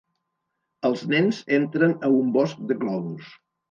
[0.89, 3.35] Els nens entren a un bosc de globus.